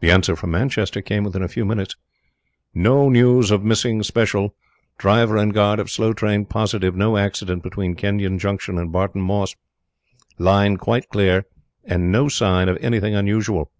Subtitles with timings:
[0.00, 1.94] The answer from Manchester came within a few minutes.
[2.74, 4.56] "No news of missing special.
[4.98, 9.54] Driver and guard of slow train positive no accident between Kenyon Junction and Barton Moss.
[10.36, 11.44] Line quite clear,
[11.84, 13.70] and no sign of anything unusual.